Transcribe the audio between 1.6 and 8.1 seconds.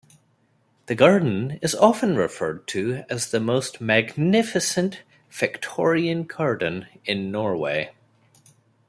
is often referred to as the most magnificent Victorian garden in Norway.